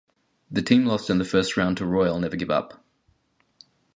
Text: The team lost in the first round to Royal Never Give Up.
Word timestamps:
The 0.49 0.63
team 0.63 0.87
lost 0.87 1.11
in 1.11 1.19
the 1.19 1.23
first 1.23 1.55
round 1.55 1.77
to 1.77 1.85
Royal 1.85 2.19
Never 2.19 2.35
Give 2.35 2.49
Up. 2.49 2.83